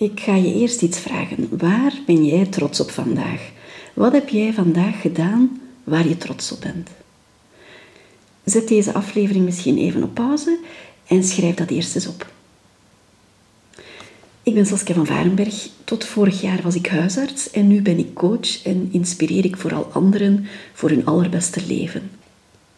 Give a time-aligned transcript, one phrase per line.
[0.00, 1.58] Ik ga je eerst iets vragen.
[1.58, 3.50] Waar ben jij trots op vandaag?
[3.94, 6.88] Wat heb jij vandaag gedaan waar je trots op bent?
[8.44, 10.58] Zet deze aflevering misschien even op pauze
[11.06, 12.32] en schrijf dat eerst eens op.
[14.42, 15.68] Ik ben Saskia van Varenberg.
[15.84, 19.84] Tot vorig jaar was ik huisarts en nu ben ik coach en inspireer ik vooral
[19.92, 22.10] anderen voor hun allerbeste leven.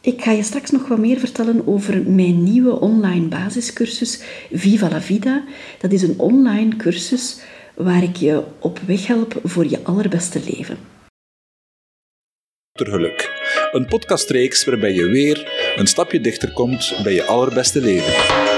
[0.03, 5.01] Ik ga je straks nog wat meer vertellen over mijn nieuwe online basiscursus Viva la
[5.01, 5.45] Vida.
[5.79, 7.41] Dat is een online cursus
[7.75, 10.79] waar ik je op weg help voor je allerbeste leven.
[12.73, 13.31] Geluk.
[13.73, 18.52] Een podcastreeks waarbij je weer een stapje dichter komt bij je allerbeste leven.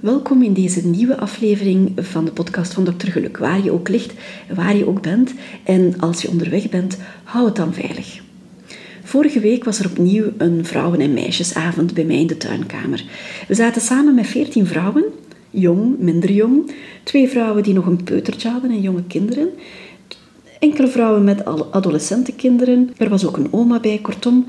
[0.00, 3.06] Welkom in deze nieuwe aflevering van de podcast van Dr.
[3.06, 4.12] Geluk, waar je ook ligt,
[4.54, 5.34] waar je ook bent.
[5.64, 8.20] En als je onderweg bent, hou het dan veilig.
[9.02, 13.04] Vorige week was er opnieuw een vrouwen- en meisjesavond bij mij in de tuinkamer.
[13.48, 15.04] We zaten samen met veertien vrouwen,
[15.50, 16.72] jong, minder jong.
[17.02, 19.48] Twee vrouwen die nog een peutertje hadden en jonge kinderen.
[20.58, 22.90] Enkele vrouwen met adolescentenkinderen.
[22.96, 24.46] Er was ook een oma bij, kortom.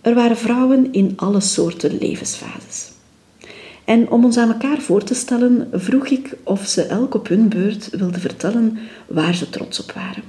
[0.00, 2.94] Er waren vrouwen in alle soorten levensfases.
[3.86, 7.48] En om ons aan elkaar voor te stellen, vroeg ik of ze elk op hun
[7.48, 10.22] beurt wilden vertellen waar ze trots op waren.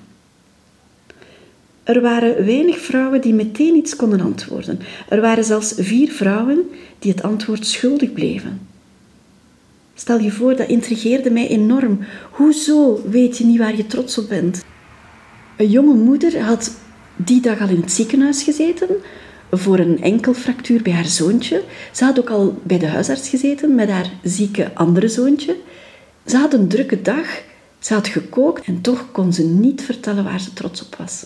[1.83, 4.80] Er waren weinig vrouwen die meteen iets konden antwoorden.
[5.09, 6.69] Er waren zelfs vier vrouwen
[7.00, 8.59] die het antwoord schuldig bleven.
[9.94, 12.00] Stel je voor, dat intrigeerde mij enorm.
[12.31, 14.66] Hoezo weet je niet waar je trots op bent?
[15.58, 16.78] Een jonge moeder had
[17.16, 18.88] die dag al in het ziekenhuis gezeten
[19.52, 21.64] voor een enkelfractuur bij haar zoontje.
[21.92, 25.56] Ze had ook al bij de huisarts gezeten met haar zieke andere zoontje.
[26.26, 27.42] Ze had een drukke dag,
[27.80, 31.25] ze had gekookt en toch kon ze niet vertellen waar ze trots op was.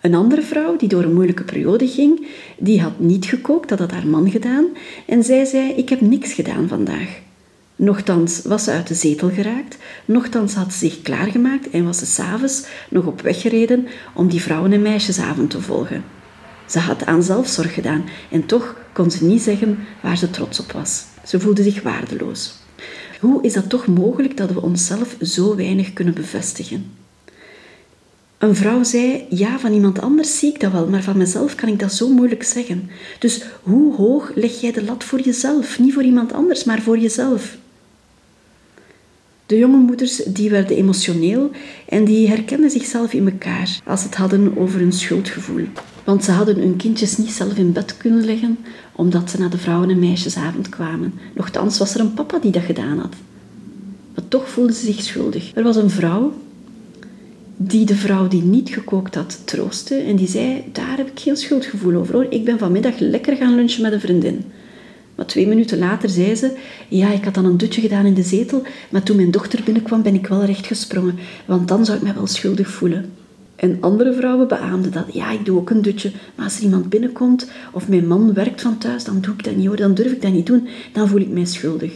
[0.00, 2.26] Een andere vrouw die door een moeilijke periode ging,
[2.58, 4.66] die had niet gekookt, dat had haar man gedaan,
[5.06, 7.18] en zij zei: Ik heb niks gedaan vandaag.
[7.76, 12.06] Nochtans was ze uit de zetel geraakt, nochtans had ze zich klaargemaakt en was ze
[12.06, 16.04] s'avonds nog op weg gereden om die vrouwen- en meisjesavond te volgen.
[16.66, 20.72] Ze had aan zelfzorg gedaan en toch kon ze niet zeggen waar ze trots op
[20.72, 21.04] was.
[21.26, 22.54] Ze voelde zich waardeloos.
[23.20, 26.90] Hoe is dat toch mogelijk dat we onszelf zo weinig kunnen bevestigen?
[28.38, 31.68] Een vrouw zei: Ja, van iemand anders zie ik dat wel, maar van mezelf kan
[31.68, 32.90] ik dat zo moeilijk zeggen.
[33.18, 35.78] Dus hoe hoog leg jij de lat voor jezelf?
[35.78, 37.56] Niet voor iemand anders, maar voor jezelf.
[39.46, 41.50] De jonge moeders die werden emotioneel
[41.88, 45.66] en die herkenden zichzelf in elkaar als het hadden over hun schuldgevoel.
[46.06, 48.58] Want ze hadden hun kindjes niet zelf in bed kunnen leggen,
[48.92, 51.14] omdat ze naar de vrouwen- en meisjesavond kwamen.
[51.34, 53.14] Nochtans was er een papa die dat gedaan had.
[54.14, 55.54] Maar toch voelden ze zich schuldig.
[55.54, 56.32] Er was een vrouw
[57.56, 61.36] die de vrouw die niet gekookt had troostte en die zei, daar heb ik geen
[61.36, 62.26] schuldgevoel over hoor.
[62.30, 64.44] Ik ben vanmiddag lekker gaan lunchen met een vriendin.
[65.14, 66.56] Maar twee minuten later zei ze,
[66.88, 70.02] ja, ik had dan een dutje gedaan in de zetel, maar toen mijn dochter binnenkwam
[70.02, 73.12] ben ik wel recht gesprongen, want dan zou ik mij wel schuldig voelen.
[73.56, 75.04] En andere vrouwen beaamden dat.
[75.12, 76.12] Ja, ik doe ook een dutje.
[76.34, 79.56] Maar als er iemand binnenkomt of mijn man werkt van thuis, dan doe ik dat
[79.56, 79.76] niet hoor.
[79.76, 80.68] Dan durf ik dat niet doen.
[80.92, 81.92] Dan voel ik mij schuldig.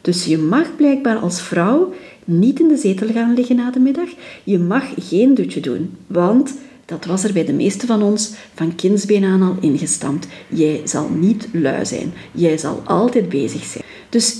[0.00, 1.94] Dus je mag blijkbaar als vrouw
[2.24, 4.08] niet in de zetel gaan liggen na de middag.
[4.44, 5.96] Je mag geen dutje doen.
[6.06, 6.54] Want
[6.84, 10.26] dat was er bij de meeste van ons van kindsbeen aan al ingestampt.
[10.48, 12.12] Jij zal niet lui zijn.
[12.32, 13.84] Jij zal altijd bezig zijn.
[14.08, 14.38] Dus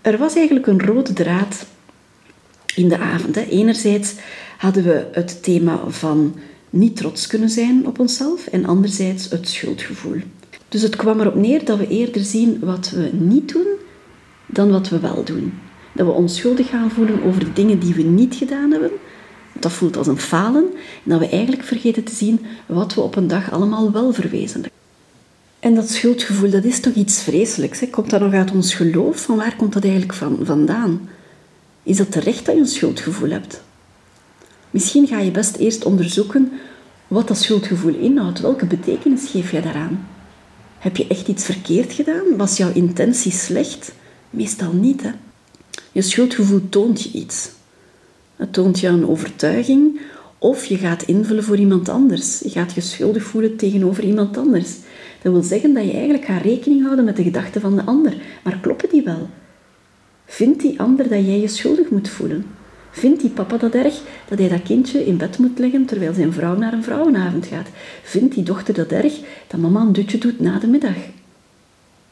[0.00, 1.66] er was eigenlijk een rode draad
[2.74, 3.36] in de avond.
[3.36, 4.14] Enerzijds
[4.56, 6.34] hadden we het thema van
[6.70, 10.20] niet trots kunnen zijn op onszelf en anderzijds het schuldgevoel.
[10.68, 13.66] Dus het kwam erop neer dat we eerder zien wat we niet doen
[14.46, 15.52] dan wat we wel doen.
[15.92, 18.90] Dat we ons schuldig gaan voelen over dingen die we niet gedaan hebben.
[19.52, 20.64] Dat voelt als een falen.
[21.04, 24.78] En dat we eigenlijk vergeten te zien wat we op een dag allemaal wel verwezenlijken.
[25.60, 27.90] En dat schuldgevoel, dat is toch iets vreselijks.
[27.90, 29.20] Komt dat nog uit ons geloof?
[29.20, 31.08] Van waar komt dat eigenlijk van, vandaan?
[31.82, 33.62] Is dat terecht dat je een schuldgevoel hebt?
[34.76, 36.52] Misschien ga je best eerst onderzoeken
[37.06, 38.40] wat dat schuldgevoel inhoudt.
[38.40, 40.08] Welke betekenis geef je daaraan?
[40.78, 42.36] Heb je echt iets verkeerd gedaan?
[42.36, 43.92] Was jouw intentie slecht?
[44.30, 45.02] Meestal niet.
[45.02, 45.10] Hè?
[45.92, 47.50] Je schuldgevoel toont je iets.
[48.36, 50.00] Het toont je een overtuiging
[50.38, 52.40] of je gaat invullen voor iemand anders.
[52.40, 54.70] Je gaat je schuldig voelen tegenover iemand anders.
[55.22, 58.16] Dat wil zeggen dat je eigenlijk gaat rekening houden met de gedachten van de ander.
[58.44, 59.28] Maar kloppen die wel?
[60.26, 62.55] Vindt die ander dat jij je schuldig moet voelen?
[62.96, 66.32] Vindt die papa dat erg dat hij dat kindje in bed moet leggen terwijl zijn
[66.32, 67.68] vrouw naar een vrouwenavond gaat?
[68.02, 70.96] Vindt die dochter dat erg dat mama een dutje doet na de middag?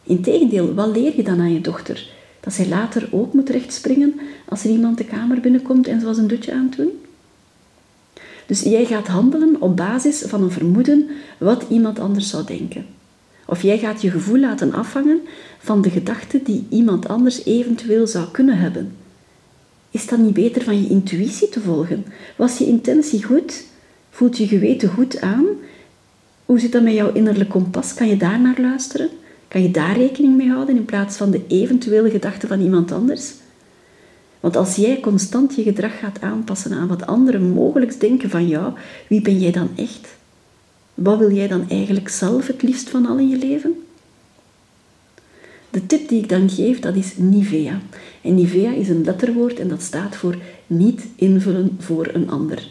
[0.03, 2.07] Integendeel, wat leer je dan aan je dochter?
[2.41, 6.19] Dat zij later ook moet rechtspringen als er iemand de kamer binnenkomt en ze was
[6.19, 7.01] een dutje aan het doen?
[8.47, 12.87] Dus jij gaat handelen op basis van een vermoeden wat iemand anders zou denken.
[13.47, 15.21] Of jij gaat je gevoel laten afhangen
[15.59, 19.04] van de gedachten die iemand anders eventueel zou kunnen hebben.
[19.95, 22.05] Is dat niet beter van je intuïtie te volgen?
[22.37, 23.65] Was je intentie goed?
[24.11, 25.45] Voelt je geweten goed aan?
[26.45, 27.95] Hoe zit dat met jouw innerlijk kompas?
[27.95, 29.09] Kan je daar naar luisteren?
[29.49, 33.33] Kan je daar rekening mee houden in plaats van de eventuele gedachten van iemand anders?
[34.41, 38.73] Want als jij constant je gedrag gaat aanpassen aan wat anderen mogelijk denken van jou,
[39.09, 40.17] wie ben jij dan echt?
[40.95, 43.84] Wat wil jij dan eigenlijk zelf het liefst van al in je leven?
[45.75, 47.81] De tip die ik dan geef, dat is Nivea.
[48.23, 50.37] En Nivea is een letterwoord en dat staat voor
[50.67, 52.69] niet invullen voor een ander.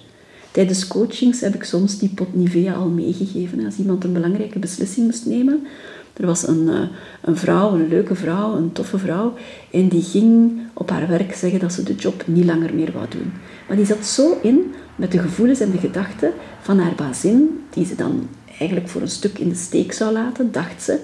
[0.51, 3.65] Tijdens coachings heb ik soms die pot Nivea al meegegeven.
[3.65, 5.67] Als iemand een belangrijke beslissing moest nemen,
[6.13, 6.81] er was een, eh,
[7.21, 9.33] een vrouw, een leuke vrouw, een toffe vrouw,
[9.71, 13.05] en die ging op haar werk zeggen dat ze de job niet langer meer wou
[13.09, 13.31] doen.
[13.67, 17.85] Maar die zat zo in met de gevoelens en de gedachten van haar bazin, die
[17.85, 18.27] ze dan
[18.59, 20.99] eigenlijk voor een stuk in de steek zou laten, dacht ze.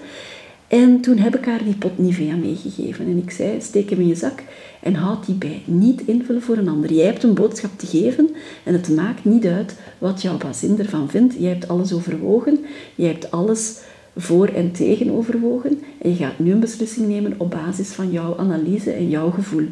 [0.69, 3.05] En toen heb ik haar die pot Nivea meegegeven.
[3.05, 4.43] En ik zei, steek hem in je zak
[4.79, 5.61] en houd die bij.
[5.65, 6.93] Niet invullen voor een ander.
[6.93, 8.29] Jij hebt een boodschap te geven
[8.63, 11.35] en het maakt niet uit wat jouw bazin ervan vindt.
[11.39, 12.65] Jij hebt alles overwogen.
[12.95, 13.79] Jij hebt alles
[14.15, 15.81] voor en tegen overwogen.
[16.01, 19.65] En je gaat nu een beslissing nemen op basis van jouw analyse en jouw gevoel.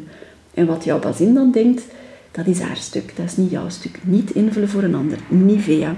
[0.54, 1.82] En wat jouw bazin dan denkt,
[2.30, 3.16] dat is haar stuk.
[3.16, 3.98] Dat is niet jouw stuk.
[4.02, 5.18] Niet invullen voor een ander.
[5.28, 5.96] Nivea.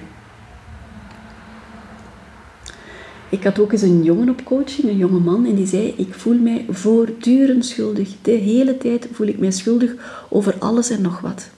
[3.31, 6.15] Ik had ook eens een jongen op coaching, een jonge man, en die zei: Ik
[6.15, 8.09] voel mij voortdurend schuldig.
[8.23, 9.95] De hele tijd voel ik mij schuldig
[10.29, 11.51] over alles en nog wat.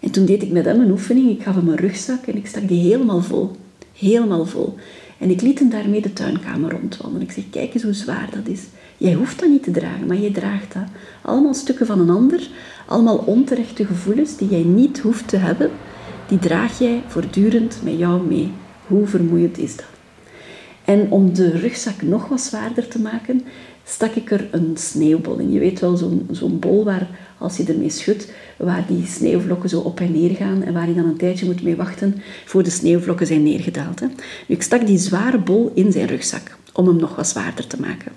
[0.00, 1.30] En toen deed ik met hem een oefening.
[1.30, 3.50] Ik gaf hem een rugzak en ik stak die helemaal vol.
[3.92, 4.74] Helemaal vol.
[5.18, 7.26] En ik liet hem daarmee de tuinkamer rondwandelen.
[7.26, 8.62] Ik zeg: Kijk eens hoe zwaar dat is.
[8.96, 10.86] Jij hoeft dat niet te dragen, maar jij draagt dat.
[11.22, 12.48] Allemaal stukken van een ander,
[12.86, 15.70] allemaal onterechte gevoelens die jij niet hoeft te hebben,
[16.28, 18.52] die draag jij voortdurend met jou mee.
[18.86, 19.97] Hoe vermoeiend is dat?
[20.88, 23.44] En om de rugzak nog wat zwaarder te maken,
[23.84, 25.52] stak ik er een sneeuwbol in.
[25.52, 25.96] Je weet wel,
[26.30, 27.08] zo'n bol waar,
[27.38, 30.94] als je ermee schudt, waar die sneeuwvlokken zo op en neer gaan en waar je
[30.94, 34.00] dan een tijdje moet mee wachten voor de sneeuwvlokken zijn neergedaald.
[34.00, 34.06] Hè.
[34.46, 38.12] Ik stak die zware bol in zijn rugzak om hem nog wat zwaarder te maken.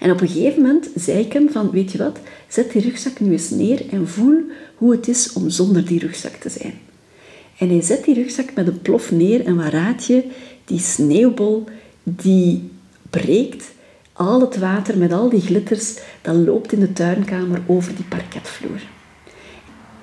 [0.00, 2.18] En op een gegeven moment zei ik hem van, weet je wat,
[2.48, 4.40] zet die rugzak nu eens neer en voel
[4.74, 6.74] hoe het is om zonder die rugzak te zijn.
[7.58, 10.24] En hij zet die rugzak met een plof neer en wat raad je?
[10.68, 11.64] Die sneeuwbol
[12.02, 12.70] die
[13.10, 13.72] breekt.
[14.12, 18.80] Al het water met al die glitters, dat loopt in de tuinkamer over die parketvloer.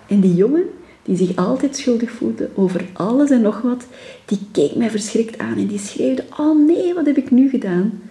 [0.07, 0.63] En die jongen,
[1.03, 3.85] die zich altijd schuldig voelde over alles en nog wat,
[4.25, 8.01] die keek mij verschrikt aan en die schreeuwde, oh nee, wat heb ik nu gedaan?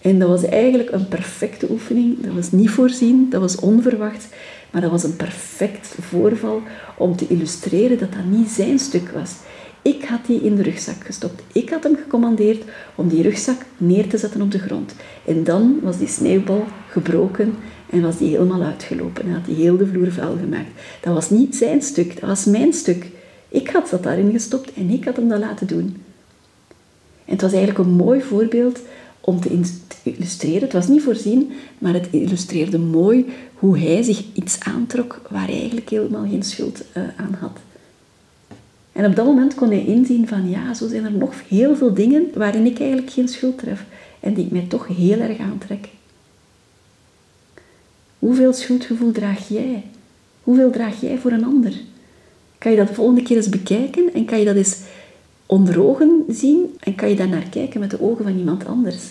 [0.00, 2.20] En dat was eigenlijk een perfecte oefening.
[2.20, 4.28] Dat was niet voorzien, dat was onverwacht,
[4.70, 6.62] maar dat was een perfect voorval
[6.96, 9.32] om te illustreren dat dat niet zijn stuk was.
[9.82, 11.42] Ik had die in de rugzak gestopt.
[11.52, 14.94] Ik had hem gecommandeerd om die rugzak neer te zetten op de grond.
[15.24, 17.54] En dan was die sneeuwbal gebroken
[17.90, 19.24] en was die helemaal uitgelopen.
[19.24, 20.70] En had hij heel de vloer vuil gemaakt.
[21.00, 23.06] Dat was niet zijn stuk, dat was mijn stuk.
[23.48, 26.02] Ik had dat daarin gestopt en ik had hem dat laten doen.
[27.24, 28.80] En het was eigenlijk een mooi voorbeeld
[29.20, 29.60] om te
[30.02, 30.60] illustreren.
[30.60, 35.58] Het was niet voorzien, maar het illustreerde mooi hoe hij zich iets aantrok waar hij
[35.58, 37.58] eigenlijk helemaal geen schuld uh, aan had.
[38.92, 41.94] En op dat moment kon hij inzien van ja, zo zijn er nog heel veel
[41.94, 43.84] dingen waarin ik eigenlijk geen schuld tref
[44.20, 45.88] en die ik mij toch heel erg aantrek.
[48.18, 49.84] Hoeveel schuldgevoel draag jij?
[50.42, 51.72] Hoeveel draag jij voor een ander?
[52.58, 54.78] Kan je dat de volgende keer eens bekijken en kan je dat eens
[55.46, 59.02] onder ogen zien en kan je daar naar kijken met de ogen van iemand anders?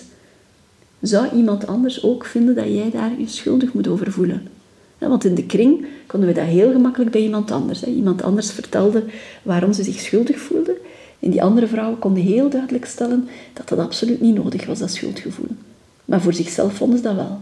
[1.01, 4.47] Zou iemand anders ook vinden dat jij daar je schuldig moet over voelen?
[5.07, 7.83] Want in de kring konden we dat heel gemakkelijk bij iemand anders.
[7.83, 9.03] Iemand anders vertelde
[9.43, 10.77] waarom ze zich schuldig voelde.
[11.19, 14.91] En die andere vrouwen konden heel duidelijk stellen dat dat absoluut niet nodig was, dat
[14.91, 15.55] schuldgevoel.
[16.05, 17.41] Maar voor zichzelf vonden ze dat wel.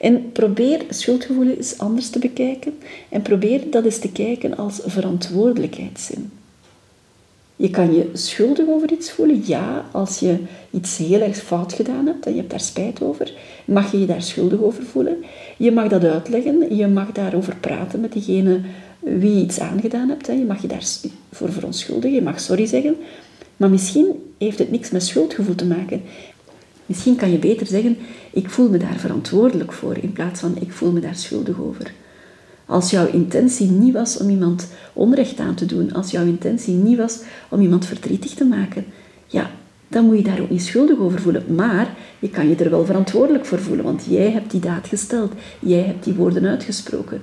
[0.00, 2.78] En probeer schuldgevoel eens anders te bekijken.
[3.08, 6.30] En probeer dat eens te kijken als verantwoordelijkheidszin.
[7.60, 10.38] Je kan je schuldig over iets voelen, ja, als je
[10.70, 13.32] iets heel erg fout gedaan hebt en je hebt daar spijt over,
[13.64, 15.16] mag je je daar schuldig over voelen.
[15.56, 18.60] Je mag dat uitleggen, je mag daarover praten met diegene
[19.00, 20.26] wie je iets aangedaan hebt.
[20.26, 22.96] Je mag je daarvoor verontschuldigen, je mag sorry zeggen.
[23.56, 24.06] Maar misschien
[24.38, 26.02] heeft het niks met schuldgevoel te maken.
[26.86, 27.96] Misschien kan je beter zeggen,
[28.32, 31.92] ik voel me daar verantwoordelijk voor, in plaats van ik voel me daar schuldig over.
[32.68, 36.96] Als jouw intentie niet was om iemand onrecht aan te doen, als jouw intentie niet
[36.96, 38.84] was om iemand verdrietig te maken,
[39.26, 39.50] ja,
[39.88, 41.54] dan moet je daar ook niet schuldig over voelen.
[41.54, 45.32] Maar je kan je er wel verantwoordelijk voor voelen, want jij hebt die daad gesteld.
[45.58, 47.22] Jij hebt die woorden uitgesproken.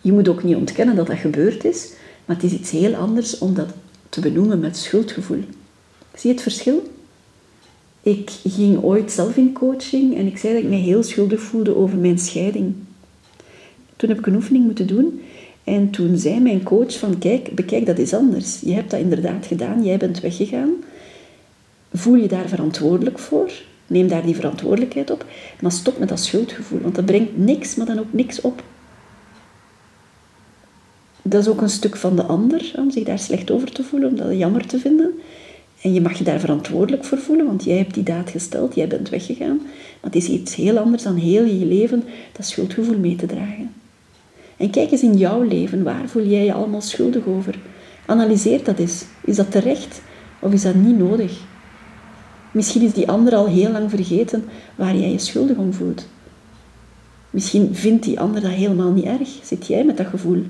[0.00, 1.92] Je moet ook niet ontkennen dat dat gebeurd is,
[2.24, 3.68] maar het is iets heel anders om dat
[4.08, 5.44] te benoemen met schuldgevoel.
[6.14, 6.92] Zie je het verschil?
[8.02, 11.76] Ik ging ooit zelf in coaching en ik zei dat ik me heel schuldig voelde
[11.76, 12.74] over mijn scheiding.
[14.00, 15.20] Toen heb ik een oefening moeten doen
[15.64, 18.60] en toen zei mijn coach van kijk, bekijk dat is anders.
[18.60, 20.70] Je hebt dat inderdaad gedaan, jij bent weggegaan.
[21.92, 23.52] Voel je daar verantwoordelijk voor?
[23.86, 25.26] Neem daar die verantwoordelijkheid op,
[25.60, 28.62] maar stop met dat schuldgevoel, want dat brengt niks, maar dan ook niks op.
[31.22, 34.08] Dat is ook een stuk van de ander, om zich daar slecht over te voelen,
[34.08, 35.10] om dat jammer te vinden.
[35.82, 38.88] En je mag je daar verantwoordelijk voor voelen, want jij hebt die daad gesteld, jij
[38.88, 39.56] bent weggegaan.
[39.56, 43.79] Maar het is iets heel anders dan heel je leven dat schuldgevoel mee te dragen.
[44.60, 47.58] En kijk eens in jouw leven, waar voel jij je allemaal schuldig over?
[48.06, 49.04] Analyseer dat eens.
[49.24, 50.02] Is dat terecht
[50.38, 51.40] of is dat niet nodig?
[52.52, 56.06] Misschien is die ander al heel lang vergeten waar jij je schuldig om voelt.
[57.30, 59.28] Misschien vindt die ander dat helemaal niet erg.
[59.42, 60.44] Zit jij met dat gevoel?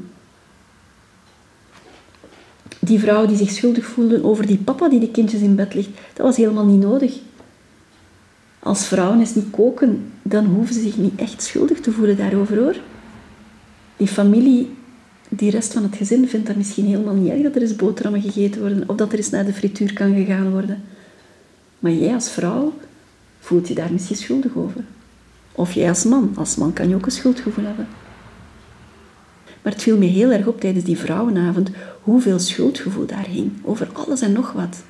[2.79, 5.90] Die vrouw die zich schuldig voelde over die papa die de kindjes in bed ligt,
[6.12, 7.19] dat was helemaal niet nodig.
[8.59, 12.59] Als vrouwen eens niet koken, dan hoeven ze zich niet echt schuldig te voelen daarover
[12.59, 12.76] hoor.
[14.00, 14.71] Die familie,
[15.28, 18.23] die rest van het gezin vindt dat misschien helemaal niet erg dat er eens boterhammen
[18.23, 20.83] gegeten worden of dat er eens naar de frituur kan gegaan worden.
[21.78, 22.73] Maar jij als vrouw
[23.40, 24.85] voelt je daar misschien schuldig over.
[25.52, 26.33] Of jij als man.
[26.37, 27.88] Als man kan je ook een schuldgevoel hebben.
[29.62, 31.71] Maar het viel me heel erg op tijdens die vrouwenavond
[32.02, 33.52] hoeveel schuldgevoel daar hing.
[33.62, 34.83] Over alles en nog wat.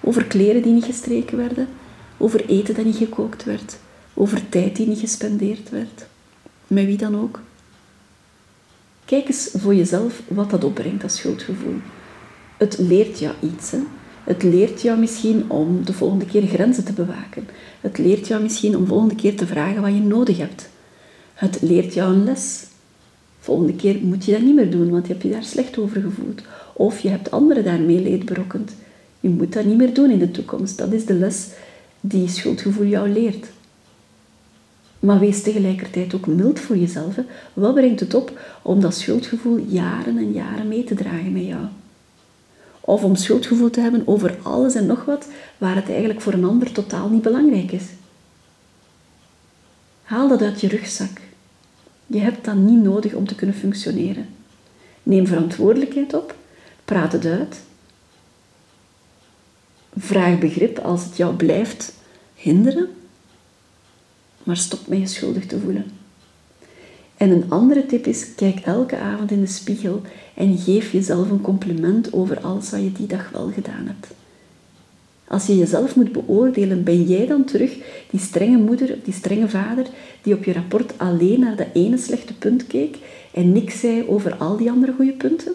[0.00, 1.68] Over kleren die niet gestreken werden.
[2.16, 3.78] Over eten dat niet gekookt werd.
[4.14, 6.06] Over tijd die niet gespendeerd werd.
[6.66, 7.40] Met wie dan ook.
[9.08, 11.76] Kijk eens voor jezelf wat dat opbrengt, dat schuldgevoel.
[12.56, 13.70] Het leert jou iets.
[13.70, 13.78] Hè?
[14.24, 17.48] Het leert jou misschien om de volgende keer grenzen te bewaken.
[17.80, 20.68] Het leert jou misschien om de volgende keer te vragen wat je nodig hebt.
[21.34, 22.66] Het leert jou een les.
[23.38, 26.00] Volgende keer moet je dat niet meer doen, want je hebt je daar slecht over
[26.00, 26.42] gevoeld.
[26.74, 28.72] Of je hebt anderen daarmee leed berokkend.
[29.20, 30.78] Je moet dat niet meer doen in de toekomst.
[30.78, 31.48] Dat is de les
[32.00, 33.46] die schuldgevoel jou leert.
[35.00, 37.16] Maar wees tegelijkertijd ook mild voor jezelf.
[37.16, 37.22] Hè.
[37.52, 41.66] Wat brengt het op om dat schuldgevoel jaren en jaren mee te dragen met jou?
[42.80, 45.28] Of om schuldgevoel te hebben over alles en nog wat
[45.58, 47.84] waar het eigenlijk voor een ander totaal niet belangrijk is.
[50.02, 51.20] Haal dat uit je rugzak.
[52.06, 54.26] Je hebt dat niet nodig om te kunnen functioneren.
[55.02, 56.34] Neem verantwoordelijkheid op,
[56.84, 57.60] praat het uit.
[59.96, 61.94] Vraag begrip als het jou blijft
[62.34, 62.88] hinderen,
[64.48, 65.84] maar stop met je schuldig te voelen.
[67.16, 70.02] En een andere tip is, kijk elke avond in de spiegel
[70.34, 74.06] en geef jezelf een compliment over alles wat je die dag wel gedaan hebt.
[75.26, 77.76] Als je jezelf moet beoordelen, ben jij dan terug
[78.10, 79.86] die strenge moeder die strenge vader
[80.22, 82.96] die op je rapport alleen naar dat ene slechte punt keek
[83.32, 85.52] en niks zei over al die andere goede punten?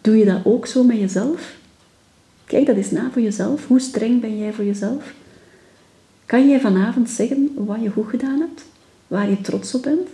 [0.00, 1.54] Doe je dat ook zo met jezelf?
[2.44, 3.66] Kijk dat eens na voor jezelf.
[3.66, 5.14] Hoe streng ben jij voor jezelf?
[6.26, 8.64] Kan jij vanavond zeggen wat je goed gedaan hebt?
[9.06, 10.08] Waar je trots op bent?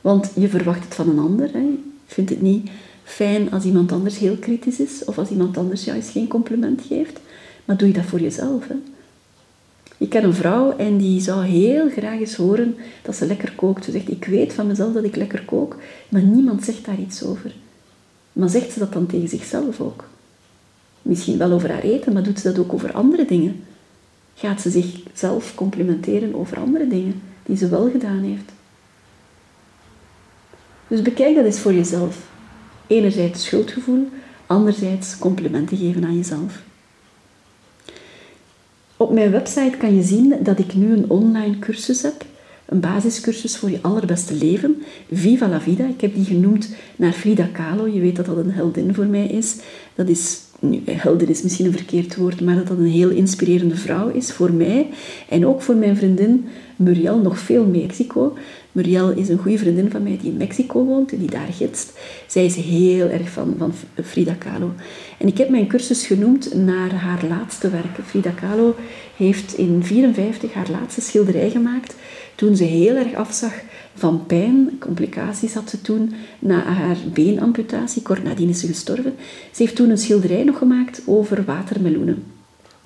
[0.00, 1.52] Want je verwacht het van een ander.
[1.52, 1.58] Hè?
[1.58, 2.70] Je vindt het niet
[3.04, 6.82] fijn als iemand anders heel kritisch is of als iemand anders jou eens geen compliment
[6.88, 7.20] geeft.
[7.64, 8.68] Maar doe je dat voor jezelf.
[8.68, 8.74] Hè?
[9.98, 13.84] Ik ken een vrouw en die zou heel graag eens horen dat ze lekker kookt.
[13.84, 15.76] Ze zegt, ik weet van mezelf dat ik lekker kook,
[16.08, 17.54] maar niemand zegt daar iets over.
[18.32, 20.04] Maar zegt ze dat dan tegen zichzelf ook?
[21.02, 23.64] Misschien wel over haar eten, maar doet ze dat ook over andere dingen?
[24.40, 28.52] Gaat ze zichzelf complimenteren over andere dingen die ze wel gedaan heeft?
[30.88, 32.28] Dus bekijk dat eens voor jezelf.
[32.86, 34.08] Enerzijds schuldgevoel,
[34.46, 36.62] anderzijds complimenten geven aan jezelf.
[38.96, 42.24] Op mijn website kan je zien dat ik nu een online cursus heb.
[42.64, 44.82] Een basiscursus voor je allerbeste leven.
[45.12, 45.86] Viva la vida.
[45.86, 47.86] Ik heb die genoemd naar Frida Kahlo.
[47.86, 49.56] Je weet dat dat een heldin voor mij is.
[49.94, 53.76] Dat is nu, heldin is misschien een verkeerd woord, maar dat dat een heel inspirerende
[53.76, 54.88] vrouw is voor mij
[55.28, 58.36] en ook voor mijn vriendin Muriel, nog veel Mexico.
[58.72, 61.92] Muriel is een goede vriendin van mij die in Mexico woont en die daar gidst.
[62.26, 63.72] Zij is heel erg van, van
[64.04, 64.72] Frida Kahlo.
[65.18, 67.98] En ik heb mijn cursus genoemd naar haar laatste werk.
[68.04, 68.74] Frida Kahlo
[69.16, 71.94] heeft in 1954 haar laatste schilderij gemaakt
[72.34, 73.52] toen ze heel erg afzag
[73.94, 78.02] van pijn, complicaties had ze toen na haar beenamputatie.
[78.02, 79.14] Kort nadien is ze gestorven.
[79.52, 82.39] Ze heeft toen een schilderij nog gemaakt over watermeloenen.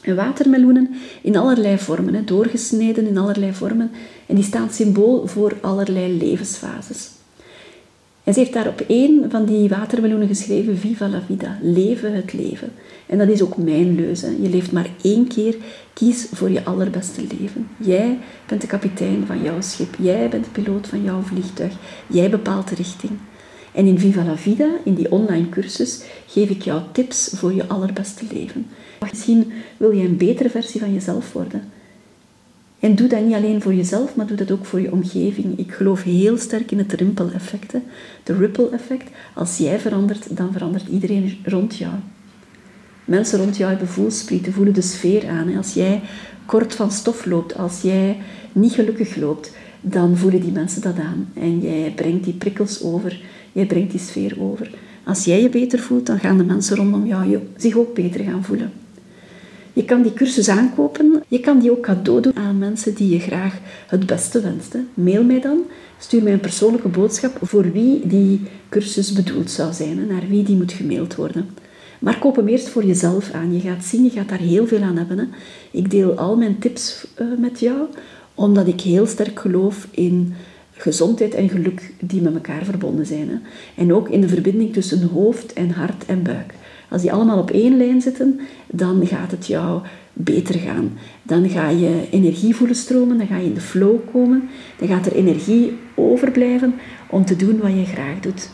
[0.05, 3.91] En watermeloenen in allerlei vormen, doorgesneden in allerlei vormen.
[4.27, 7.11] En die staan symbool voor allerlei levensfases.
[8.25, 12.33] En ze heeft daar op één van die watermeloenen geschreven, Viva la vida, leven het
[12.33, 12.73] leven.
[13.07, 14.43] En dat is ook mijn leuze.
[14.43, 15.57] Je leeft maar één keer,
[15.93, 17.69] kies voor je allerbeste leven.
[17.77, 21.73] Jij bent de kapitein van jouw schip, jij bent de piloot van jouw vliegtuig,
[22.07, 23.13] jij bepaalt de richting.
[23.75, 27.67] En in Viva la Vida, in die online cursus, geef ik jou tips voor je
[27.67, 28.67] allerbeste leven.
[29.01, 31.63] Misschien wil je een betere versie van jezelf worden.
[32.81, 35.59] En doe dat niet alleen voor jezelf, maar doe dat ook voor je omgeving.
[35.59, 37.73] Ik geloof heel sterk in het ripple-effect.
[38.23, 39.11] De ripple-effect.
[39.35, 41.93] Als jij verandert, dan verandert iedereen rond jou.
[43.05, 45.57] Mensen rond jou hebben voelsprieten, voelen de sfeer aan.
[45.57, 46.03] Als jij
[46.47, 48.21] kort van stof loopt, als jij
[48.53, 51.29] niet gelukkig loopt, dan voelen die mensen dat aan.
[51.35, 53.21] En jij brengt die prikkels over,
[53.55, 54.71] jij brengt die sfeer over.
[55.05, 58.45] Als jij je beter voelt, dan gaan de mensen rondom jou zich ook beter gaan
[58.45, 58.73] voelen.
[59.75, 61.23] Je kan die cursus aankopen.
[61.29, 64.77] Je kan die ook cadeau doen aan mensen die je graag het beste wenst.
[64.95, 65.59] Mail mij dan.
[65.99, 70.07] Stuur mij een persoonlijke boodschap voor wie die cursus bedoeld zou zijn.
[70.07, 71.49] Naar wie die moet gemaild worden.
[71.99, 73.55] Maar koop hem eerst voor jezelf aan.
[73.55, 75.33] Je gaat zien, je gaat daar heel veel aan hebben.
[75.71, 77.79] Ik deel al mijn tips uh, met jou,
[78.35, 80.35] omdat ik heel sterk geloof in
[80.77, 83.29] gezondheid en geluk die met elkaar verbonden zijn.
[83.29, 83.37] Hè.
[83.83, 86.55] En ook in de verbinding tussen hoofd en hart en buik.
[86.91, 90.93] Als die allemaal op één lijn zitten, dan gaat het jou beter gaan.
[91.23, 95.07] Dan ga je energie voelen stromen, dan ga je in de flow komen, dan gaat
[95.07, 96.75] er energie overblijven
[97.11, 98.51] om te doen wat je graag doet.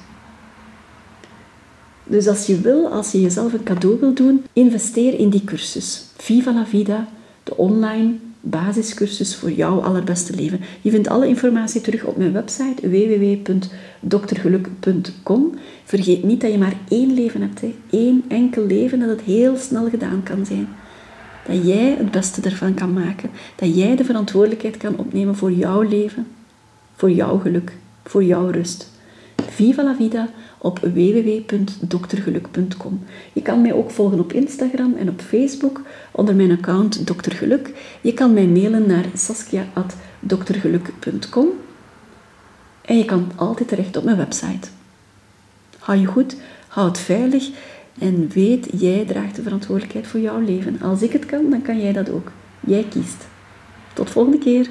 [2.04, 6.04] Dus als je wil, als je jezelf een cadeau wil doen, investeer in die cursus.
[6.16, 7.08] Viva la Vida,
[7.42, 10.60] de online basiscursus voor jouw allerbeste leven.
[10.80, 15.54] Je vindt alle informatie terug op mijn website www.doktergeluk.com.
[15.84, 17.60] Vergeet niet dat je maar één leven hebt.
[17.60, 17.74] Hè.
[17.90, 20.68] Eén enkel leven dat het heel snel gedaan kan zijn.
[21.46, 23.30] Dat jij het beste ervan kan maken.
[23.56, 26.26] Dat jij de verantwoordelijkheid kan opnemen voor jouw leven,
[26.96, 27.72] voor jouw geluk,
[28.04, 28.90] voor jouw rust.
[29.48, 30.28] Viva la vida
[30.62, 33.04] op www.doktergeluk.com.
[33.32, 37.72] Je kan mij ook volgen op Instagram en op Facebook onder mijn account Doktergeluk.
[38.00, 41.48] Je kan mij mailen naar saskia.doktergeluk.com
[42.82, 44.68] en je kan altijd terecht op mijn website.
[45.78, 46.36] Hou je goed,
[46.68, 47.48] hou het veilig
[47.98, 50.80] en weet, jij draagt de verantwoordelijkheid voor jouw leven.
[50.82, 52.30] Als ik het kan, dan kan jij dat ook.
[52.60, 53.26] Jij kiest.
[53.92, 54.68] Tot volgende keer.